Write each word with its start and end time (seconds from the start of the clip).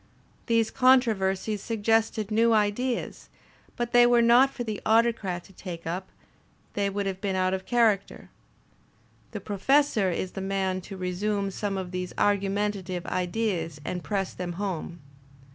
These 0.47 0.71
controversies 0.71 1.61
suggested 1.61 2.31
new 2.31 2.53
ideas, 2.53 3.29
but 3.75 3.91
they 3.91 4.07
were 4.07 4.23
not 4.23 4.49
for 4.49 4.63
the 4.63 4.81
Autocrat 4.83 5.43
to 5.43 5.53
take 5.53 5.85
up; 5.85 6.07
they 6.73 6.89
would 6.89 7.05
have 7.05 7.21
been 7.21 7.35
out 7.35 7.53
of 7.53 7.67
character. 7.67 8.31
The 9.29 9.39
Professor 9.41 10.09
is 10.09 10.31
the 10.31 10.41
man 10.41 10.81
to 10.89 10.97
resume 10.97 11.51
some 11.51 11.77
of 11.77 11.91
these 11.91 12.13
argumentative 12.17 13.05
ideas 13.05 13.79
and 13.85 14.03
press 14.03 14.33
them 14.33 14.53
home. 14.53 15.01